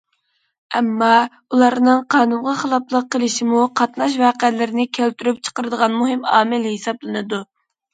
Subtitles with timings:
[0.77, 1.09] ئەمما،
[1.49, 7.49] ئۇلارنىڭ قانۇنغا خىلاپلىق قىلىشىمۇ قاتناش ۋەقەلىرىنى كەلتۈرۈپ چىقىرىدىغان مۇھىم ئامىل ھېسابلىنىدۇ.